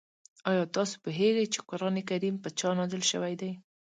[0.49, 3.51] آیا تاسو پوهېږئ چې قرآن کریم په چا نازل شوی دی؟